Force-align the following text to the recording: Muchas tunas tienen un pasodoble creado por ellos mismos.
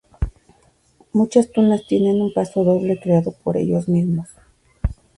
Muchas 1.13 1.51
tunas 1.51 1.85
tienen 1.85 2.23
un 2.23 2.33
pasodoble 2.33 2.99
creado 2.99 3.33
por 3.43 3.55
ellos 3.55 3.87
mismos. 3.87 4.29